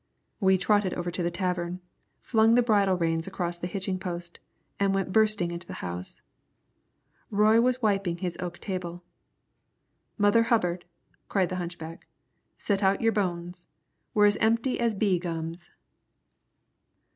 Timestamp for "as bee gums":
14.79-15.69